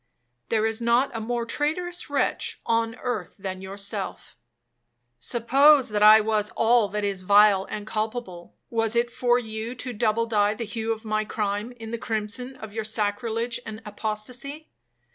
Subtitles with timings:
[0.49, 4.35] —there is not a more traitorous wretch on earth than yourself.
[5.19, 9.93] Suppose that I was all that is vile and culpable, was it for you to
[9.93, 14.71] double dye the hue of my crime in the crimson of your sacrilege and apostacy?